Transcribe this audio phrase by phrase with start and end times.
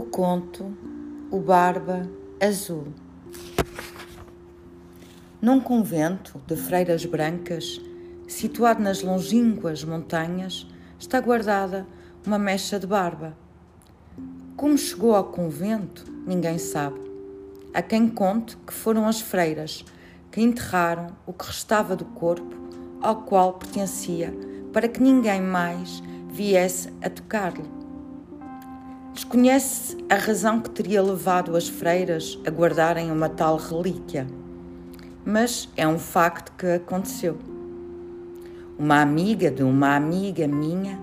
[0.00, 0.74] O conto
[1.30, 2.08] O Barba
[2.40, 2.86] Azul.
[5.42, 7.78] Num convento de freiras brancas,
[8.26, 10.66] situado nas longínquas montanhas,
[10.98, 11.86] está guardada
[12.26, 13.36] uma mecha de barba.
[14.56, 16.98] Como chegou ao convento, ninguém sabe.
[17.74, 19.84] Há quem conte que foram as freiras
[20.32, 22.56] que enterraram o que restava do corpo
[23.02, 24.34] ao qual pertencia,
[24.72, 27.79] para que ninguém mais viesse a tocar-lhe.
[29.20, 34.26] Desconhece a razão que teria levado as freiras a guardarem uma tal relíquia,
[35.26, 37.36] mas é um facto que aconteceu.
[38.78, 40.98] Uma amiga de uma amiga minha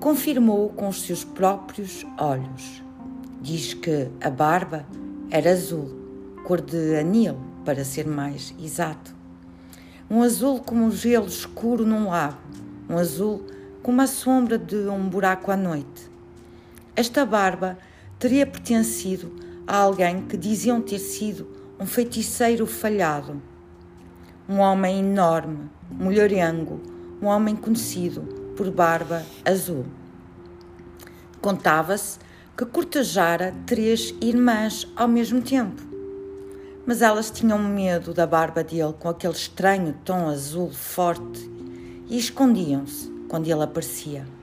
[0.00, 2.82] confirmou com os seus próprios olhos.
[3.42, 4.86] Diz que a barba
[5.30, 5.90] era azul,
[6.44, 9.14] cor de anil, para ser mais exato.
[10.10, 12.38] Um azul como o gelo escuro num lago,
[12.88, 13.44] um azul
[13.82, 16.09] como a sombra de um buraco à noite
[17.00, 17.78] esta barba
[18.18, 19.32] teria pertencido
[19.66, 21.48] a alguém que diziam ter sido
[21.80, 23.40] um feiticeiro falhado.
[24.46, 26.78] Um homem enorme, mulherengo,
[27.22, 28.20] um homem conhecido
[28.54, 29.86] por barba azul.
[31.40, 32.18] Contava-se
[32.54, 35.80] que cortejara três irmãs ao mesmo tempo,
[36.84, 41.50] mas elas tinham medo da barba dele com aquele estranho tom azul forte
[42.10, 44.39] e escondiam-se quando ele aparecia.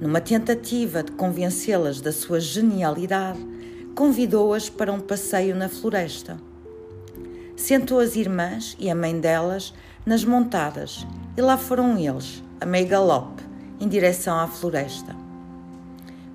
[0.00, 3.38] Numa tentativa de convencê-las da sua genialidade,
[3.94, 6.38] convidou-as para um passeio na floresta.
[7.56, 9.74] Sentou as irmãs e a mãe delas
[10.06, 13.42] nas montadas e lá foram eles, a meio galope,
[13.78, 15.14] em direção à floresta.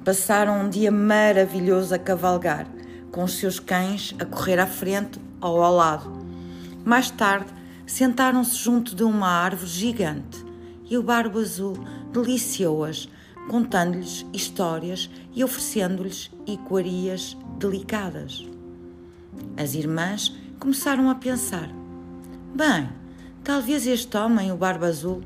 [0.04, 2.68] Passaram um dia maravilhoso a cavalgar,
[3.12, 6.12] com os seus cães a correr à frente ou ao lado.
[6.84, 7.52] Mais tarde,
[7.88, 10.46] sentaram-se junto de uma árvore gigante
[10.88, 11.76] e o Barbo Azul
[12.16, 13.10] deliciou-as
[13.50, 18.46] contando-lhes histórias e oferecendo-lhes iguarias delicadas.
[19.58, 21.70] As irmãs começaram a pensar:
[22.56, 22.90] bem,
[23.44, 25.22] talvez este homem, o Barba Azul,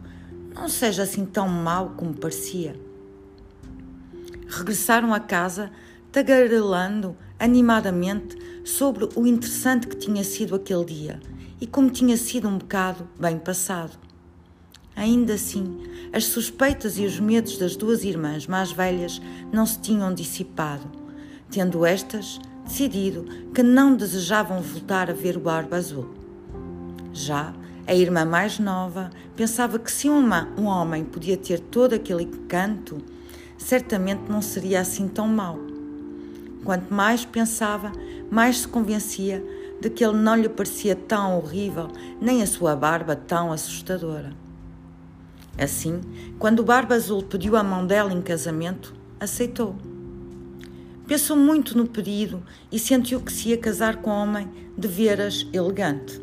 [0.53, 2.75] não seja assim tão mau como parecia.
[4.47, 5.71] Regressaram a casa
[6.11, 11.19] tagarelando animadamente sobre o interessante que tinha sido aquele dia
[11.61, 14.08] e como tinha sido um bocado bem passado.
[14.99, 15.77] Ainda assim,
[16.11, 20.91] as suspeitas e os medos das duas irmãs mais velhas não se tinham dissipado,
[21.49, 23.23] tendo estas decidido
[23.55, 26.09] que não desejavam voltar a ver o Barba Azul.
[27.13, 27.53] Já
[27.87, 32.97] a irmã mais nova pensava que se uma, um homem podia ter todo aquele encanto,
[33.57, 35.57] certamente não seria assim tão mau.
[36.65, 37.93] Quanto mais pensava,
[38.29, 39.41] mais se convencia
[39.79, 41.87] de que ele não lhe parecia tão horrível,
[42.19, 44.48] nem a sua barba tão assustadora.
[45.59, 45.99] Assim,
[46.39, 49.75] quando o Barba Azul pediu a mão dela em casamento, aceitou.
[51.05, 55.45] Pensou muito no pedido e sentiu que se ia casar com um homem de veras
[55.51, 56.21] elegante.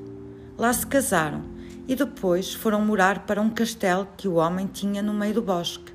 [0.57, 1.43] Lá se casaram
[1.87, 5.93] e depois foram morar para um castelo que o homem tinha no meio do bosque.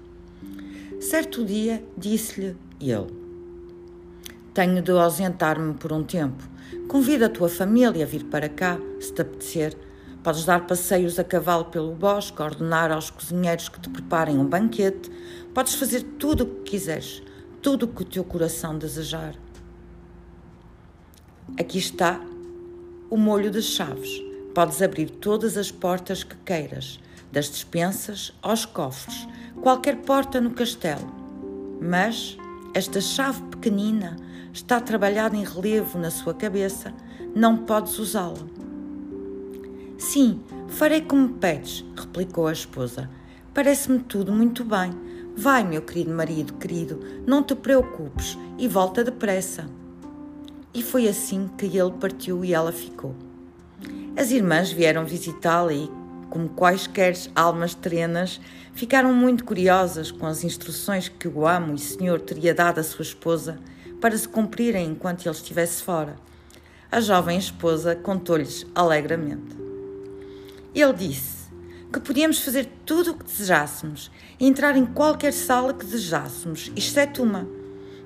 [1.00, 3.08] Certo dia disse-lhe ele:
[4.54, 6.44] Tenho de ausentar-me por um tempo.
[6.88, 9.76] Convida a tua família a vir para cá, se te apetecer
[10.24, 15.10] Podes dar passeios a cavalo pelo bosque, ordenar aos cozinheiros que te preparem um banquete.
[15.52, 17.24] Podes fazer tudo o que quiseres,
[17.60, 19.34] tudo o que o teu coração desejar.
[21.60, 22.22] Aqui está
[23.10, 24.22] o molho de chaves.
[24.54, 27.00] Podes abrir todas as portas que queiras,
[27.32, 29.28] das despensas aos cofres,
[29.62, 31.10] qualquer porta no castelo.
[31.82, 32.38] Mas
[32.76, 34.18] esta chave pequenina
[34.54, 36.94] está trabalhada em relevo na sua cabeça,
[37.34, 38.61] não podes usá-la.
[40.02, 43.08] Sim, farei como pedes, replicou a esposa.
[43.54, 44.92] Parece-me tudo muito bem.
[45.38, 49.70] Vai, meu querido marido, querido, não te preocupes e volta depressa.
[50.74, 53.16] E foi assim que ele partiu e ela ficou.
[54.18, 55.88] As irmãs vieram visitá-la e,
[56.32, 58.42] como quaisquer almas terenas,
[58.74, 63.04] ficaram muito curiosas com as instruções que o amo e senhor teria dado à sua
[63.04, 63.60] esposa
[64.02, 66.16] para se cumprirem enquanto ele estivesse fora.
[66.92, 69.61] A jovem esposa contou-lhes alegremente.
[70.74, 71.52] Ele disse
[71.92, 74.10] que podíamos fazer tudo o que desejássemos
[74.40, 77.46] e entrar em qualquer sala que desejássemos, exceto uma.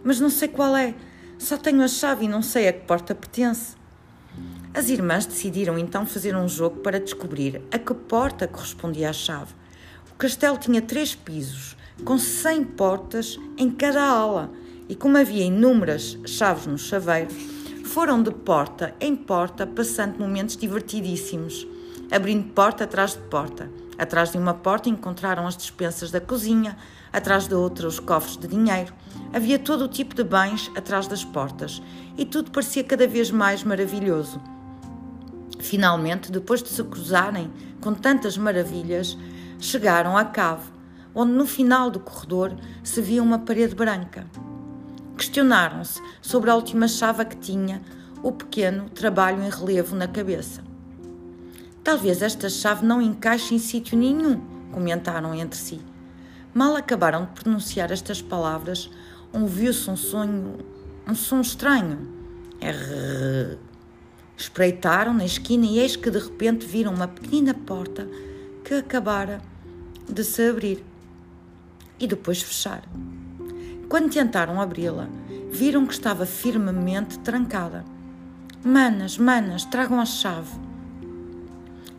[0.04, 0.96] Mas não sei qual é.
[1.38, 3.76] Só tenho a chave e não sei a que porta pertence.
[4.74, 9.54] As irmãs decidiram então fazer um jogo para descobrir a que porta correspondia a chave.
[10.12, 14.52] O castelo tinha três pisos, com cem portas em cada ala,
[14.90, 17.30] e como havia inúmeras chaves no chaveiro,
[17.86, 21.68] foram de porta em porta, passando momentos divertidíssimos
[22.12, 26.78] abrindo porta atrás de porta, Atrás de uma porta encontraram as despensas da cozinha,
[27.14, 28.94] atrás de outra os cofres de dinheiro.
[29.34, 31.82] Havia todo o tipo de bens atrás das portas
[32.18, 34.42] e tudo parecia cada vez mais maravilhoso.
[35.60, 37.50] Finalmente, depois de se cruzarem
[37.80, 39.18] com tantas maravilhas,
[39.60, 40.70] chegaram à cave,
[41.14, 42.54] onde no final do corredor
[42.84, 44.28] se via uma parede branca.
[45.18, 47.82] Questionaram-se sobre a última chave que tinha
[48.22, 50.75] o pequeno trabalho em relevo na cabeça.
[51.86, 54.42] Talvez esta chave não encaixe em sítio nenhum,
[54.72, 55.80] comentaram entre si.
[56.52, 58.90] Mal acabaram de pronunciar estas palavras,
[59.32, 60.58] ouviu-se um sonho,
[61.08, 62.08] um som estranho.
[62.60, 63.60] R.
[64.36, 68.10] Espreitaram na esquina e eis que de repente viram uma pequena porta
[68.64, 69.40] que acabara
[70.10, 70.84] de se abrir
[72.00, 72.82] e depois fechar.
[73.88, 75.08] Quando tentaram abri-la,
[75.52, 77.86] viram que estava firmemente trancada.
[78.64, 80.65] Manas, manas, tragam a chave.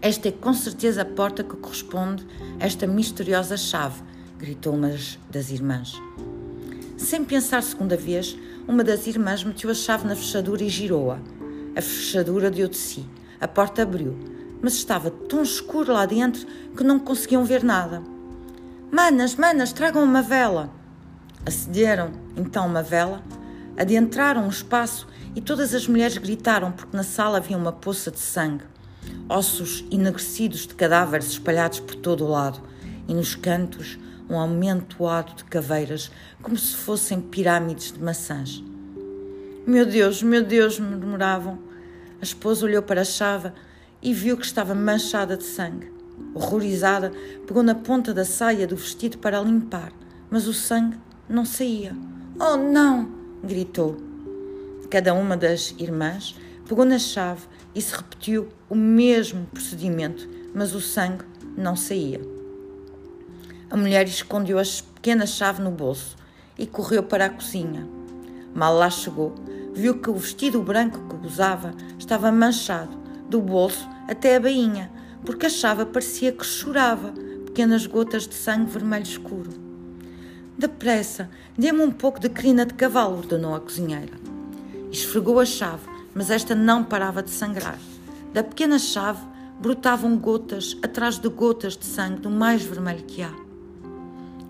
[0.06, 2.25] Esta é com certeza a porta que corresponde
[2.61, 4.00] a esta misteriosa chave,
[4.38, 4.93] gritou uma
[5.29, 6.00] das irmãs.
[6.97, 8.38] Sem pensar segunda vez,
[8.69, 11.19] uma das irmãs meteu a chave na fechadura e girou-a.
[11.75, 13.05] A fechadura deu de si.
[13.41, 14.17] A porta abriu,
[14.62, 18.00] mas estava tão escuro lá dentro que não conseguiam ver nada.
[18.93, 20.70] Manas, manas, tragam uma vela.
[21.44, 23.25] Acederam então uma vela,
[23.76, 28.20] adentraram o espaço e todas as mulheres gritaram porque na sala havia uma poça de
[28.20, 28.62] sangue,
[29.28, 32.61] ossos enegrecidos de cadáveres espalhados por todo o lado
[33.08, 36.11] e nos cantos um amontoado de caveiras
[36.43, 38.62] como se fossem pirâmides de maçãs.
[39.67, 41.58] Meu Deus, meu Deus, murmuravam.
[42.20, 43.52] A esposa olhou para a chave
[44.02, 45.93] e viu que estava manchada de sangue.
[46.34, 47.12] Horrorizada,
[47.46, 49.93] pegou na ponta da saia do vestido para limpar,
[50.31, 50.99] mas o sangue
[51.29, 51.96] não saía.
[52.38, 53.11] Oh, não!
[53.43, 53.96] gritou.
[54.90, 60.80] Cada uma das irmãs pegou na chave e se repetiu o mesmo procedimento, mas o
[60.80, 61.24] sangue
[61.56, 62.20] não saía.
[63.70, 64.62] A mulher escondeu a
[64.94, 66.16] pequena chave no bolso
[66.58, 67.86] e correu para a cozinha.
[68.54, 69.34] Mal lá chegou,
[69.74, 72.96] viu que o vestido branco que usava estava manchado,
[73.28, 74.90] do bolso até a bainha,
[75.24, 77.12] porque a chave parecia que chorava
[77.44, 79.50] pequenas gotas de sangue vermelho escuro.
[80.56, 81.28] Depressa,
[81.58, 84.14] dê-me um pouco de crina de cavalo, ordenou a cozinheira.
[84.90, 85.86] Esfregou a chave,
[86.16, 87.78] mas esta não parava de sangrar.
[88.32, 89.20] Da pequena chave
[89.60, 93.34] brotavam gotas atrás de gotas de sangue do mais vermelho que há.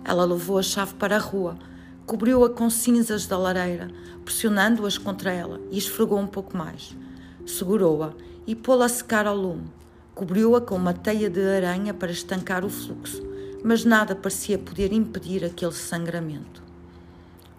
[0.05, 1.59] Ela levou a chave para a rua,
[2.07, 3.91] cobriu-a com cinzas da lareira,
[4.25, 6.97] pressionando-as contra ela e esfregou um pouco mais.
[7.45, 8.13] Segurou-a
[8.47, 9.67] e pô-la a secar ao lume.
[10.15, 13.21] Cobriu-a com uma teia de aranha para estancar o fluxo,
[13.65, 16.63] mas nada parecia poder impedir aquele sangramento.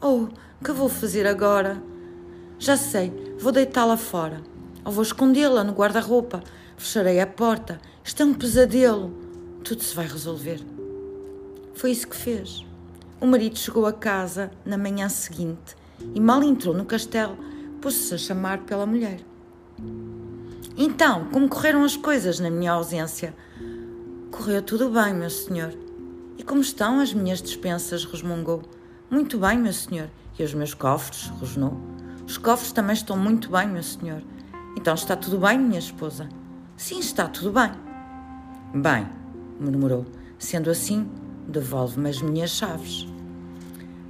[0.01, 0.27] Oh,
[0.63, 1.83] que vou fazer agora?
[2.59, 4.41] Já sei, vou deitá-la fora.
[4.83, 6.41] Ou vou escondê-la no guarda-roupa.
[6.75, 7.79] Fecharei a porta.
[8.03, 9.13] Isto é um pesadelo.
[9.63, 10.61] Tudo se vai resolver.
[11.73, 12.65] Foi isso que fez.
[13.19, 15.75] O marido chegou a casa na manhã seguinte
[16.13, 17.37] e mal entrou no castelo,
[17.81, 19.19] pôs-se a chamar pela mulher.
[20.77, 23.35] Então, como correram as coisas na minha ausência?
[24.31, 25.73] Correu tudo bem, meu senhor.
[26.37, 28.05] E como estão as minhas despensas?
[28.05, 28.61] resmungou.
[29.09, 30.09] Muito bem, meu senhor.
[30.37, 31.27] E os meus cofres?
[31.39, 31.96] rosnou.
[32.27, 34.21] Os cofres também estão muito bem, meu senhor.
[34.75, 36.27] Então está tudo bem, minha esposa?
[36.75, 37.71] Sim, está tudo bem.
[38.75, 39.07] Bem,
[39.57, 40.05] murmurou.
[40.37, 41.09] Sendo assim,
[41.47, 43.07] devolve-me as minhas chaves.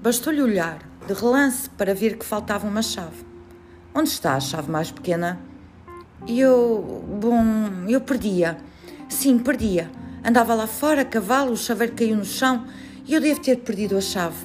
[0.02, 3.24] Bastou-lhe olhar de relance para ver que faltava uma chave.
[3.94, 5.40] Onde está a chave mais pequena?
[6.28, 7.06] Eu.
[7.22, 8.58] Bom, eu perdia.
[9.08, 9.92] Sim, perdia.
[10.26, 12.66] Andava lá fora a cavalo, o chaveiro caiu no chão
[13.06, 14.44] e eu devo ter perdido a chave.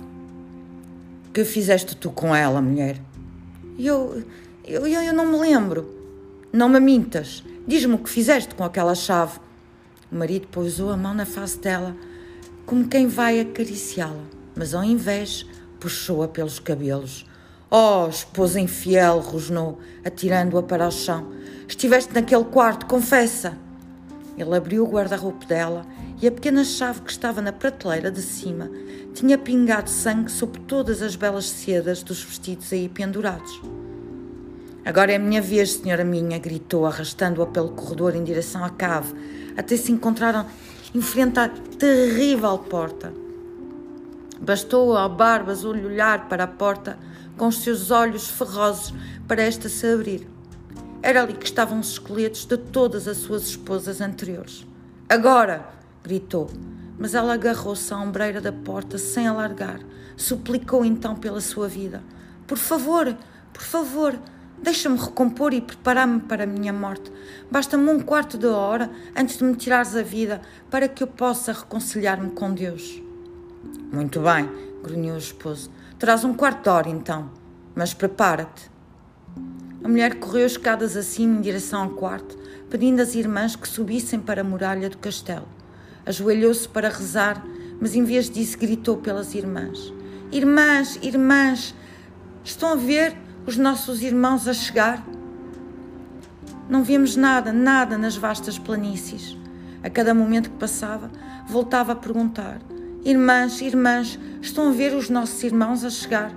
[1.33, 3.00] Que fizeste tu com ela, mulher?
[3.85, 4.23] Eu.
[4.65, 5.93] Eu, eu não me lembro.
[6.53, 7.43] Não me mintas.
[7.67, 9.41] Diz-me o que fizeste com aquela chave.
[10.11, 11.97] O marido pousou a mão na face dela,
[12.67, 14.23] como quem vai acariciá-la,
[14.55, 15.47] mas ao invés
[15.81, 17.25] puxou-a pelos cabelos.
[17.71, 21.33] Oh, esposa infiel, rosnou, atirando-a para o chão.
[21.67, 23.57] Estiveste naquele quarto, confessa!
[24.37, 25.87] Ele abriu o guarda-roupa dela
[26.21, 28.71] e a pequena chave que estava na prateleira de cima
[29.15, 33.61] tinha pingado sangue sobre todas as belas sedas dos vestidos aí pendurados.
[34.85, 39.15] Agora é a minha vez, senhora minha, gritou, arrastando-a pelo corredor em direção à cave,
[39.57, 40.47] até se encontraram
[40.95, 43.12] em frente à terrível porta.
[44.41, 46.99] Bastou ao Barbas olhar para a porta
[47.37, 48.93] com os seus olhos ferrosos
[49.29, 50.32] para esta se abrir.
[51.03, 54.67] Era ali que estavam os esqueletos de todas as suas esposas anteriores.
[55.09, 55.67] Agora!
[56.03, 56.51] gritou,
[56.99, 59.81] mas ela agarrou-se à ombreira da porta sem alargar.
[60.17, 62.03] Suplicou então pela sua vida:
[62.47, 63.17] Por favor,
[63.53, 64.19] por favor,
[64.63, 67.13] Deixa-me recompor e preparar-me para a minha morte.
[67.51, 70.41] Basta-me um quarto de hora antes de me tirares a vida
[70.71, 73.03] para que eu possa reconciliar-me com Deus.
[73.93, 74.49] Muito bem,
[74.81, 75.69] grunhou o esposo.
[75.99, 77.29] Terás um quarto de hora então,
[77.75, 78.71] mas prepara-te.
[79.85, 82.39] A mulher correu escadas acima em direção ao quarto,
[82.71, 85.49] pedindo às irmãs que subissem para a muralha do castelo.
[86.07, 87.45] Ajoelhou-se para rezar,
[87.81, 89.93] mas em vez disso gritou pelas irmãs:
[90.31, 91.75] Irmãs, irmãs,
[92.45, 93.17] estão a ver?
[93.47, 95.05] os nossos irmãos a chegar?
[96.69, 99.37] Não vemos nada, nada nas vastas planícies.
[99.83, 101.11] A cada momento que passava,
[101.49, 102.61] voltava a perguntar:
[103.05, 106.33] Irmãs, irmãs, estão a ver os nossos irmãos a chegar?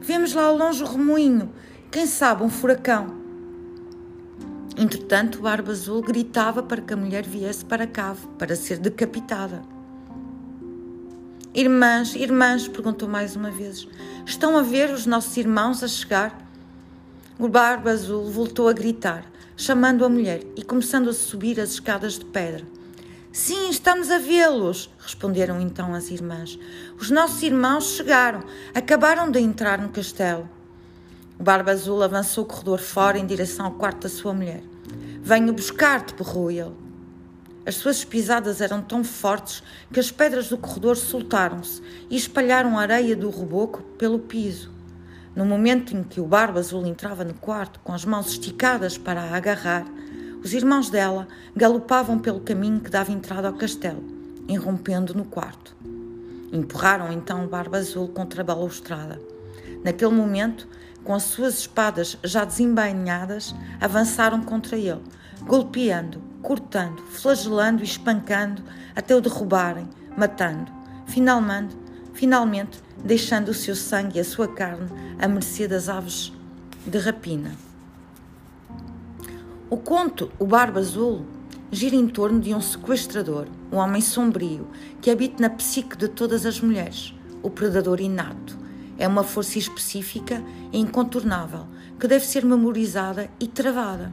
[0.00, 1.50] Vemos lá ao longe o remoinho,
[1.92, 3.14] quem sabe um furacão.
[4.78, 9.62] Entretanto, o Barba Azul gritava para que a mulher viesse para cá para ser decapitada.
[11.54, 13.86] Irmãs, irmãs, perguntou mais uma vez,
[14.24, 16.48] estão a ver os nossos irmãos a chegar?
[17.38, 22.18] O Barba Azul voltou a gritar, chamando a mulher e começando a subir as escadas
[22.18, 22.66] de pedra.
[23.30, 26.58] Sim, estamos a vê-los, responderam então as irmãs.
[26.98, 28.42] Os nossos irmãos chegaram,
[28.74, 30.48] acabaram de entrar no castelo.
[31.42, 34.62] Barba Azul avançou o corredor fora em direção ao quarto da sua mulher.
[35.22, 36.72] Venho buscar-te, berrou ele.
[37.66, 39.60] As suas pisadas eram tão fortes
[39.92, 44.70] que as pedras do corredor soltaram-se e espalharam a areia do reboco pelo piso.
[45.34, 49.22] No momento em que o Barba Azul entrava no quarto com as mãos esticadas para
[49.22, 49.84] a agarrar,
[50.44, 54.04] os irmãos dela galopavam pelo caminho que dava entrada ao castelo,
[54.48, 55.74] irrompendo no quarto.
[56.52, 59.20] Empurraram então o Barba Azul contra a balustrada.
[59.84, 60.68] Naquele momento,
[61.04, 65.02] com as suas espadas já desembainhadas, avançaram contra ele,
[65.40, 68.62] golpeando, cortando, flagelando e espancando
[68.94, 70.70] até o derrubarem, matando,
[71.06, 71.76] finalmente,
[72.12, 76.32] finalmente deixando o seu sangue e a sua carne à mercê das aves
[76.86, 77.52] de rapina.
[79.68, 81.24] O conto O Barba Azul
[81.70, 84.68] gira em torno de um sequestrador, um homem sombrio,
[85.00, 88.61] que habita na psique de todas as mulheres, o predador inato.
[89.02, 90.40] É uma força específica
[90.72, 91.66] e incontornável
[91.98, 94.12] que deve ser memorizada e travada.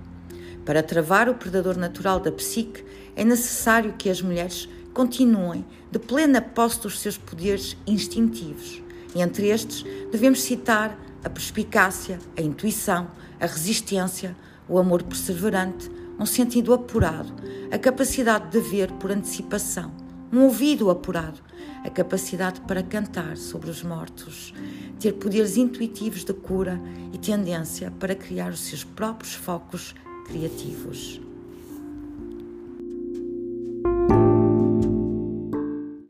[0.66, 2.84] Para travar o predador natural da psique,
[3.16, 8.82] é necessário que as mulheres continuem de plena posse dos seus poderes instintivos.
[9.16, 14.36] Entre estes, devemos citar a perspicácia, a intuição, a resistência,
[14.68, 15.88] o amor perseverante,
[16.20, 17.32] um sentido apurado,
[17.72, 19.92] a capacidade de ver por antecipação,
[20.32, 21.40] um ouvido apurado,
[21.84, 24.54] a capacidade para cantar sobre os mortos,
[25.00, 26.80] ter poderes intuitivos de cura
[27.14, 29.96] e tendência para criar os seus próprios focos
[30.28, 31.22] criativos.